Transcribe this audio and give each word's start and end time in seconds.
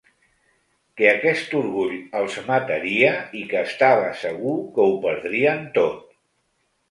Que 0.99 1.09
aquest 1.09 1.51
orgull 1.57 1.93
els 2.21 2.37
mataria 2.47 3.11
i 3.41 3.43
que 3.51 3.61
estava 3.67 4.07
segur 4.23 4.57
que 4.79 4.87
ho 4.93 4.95
perdrien 5.05 5.61
tot. 5.77 6.01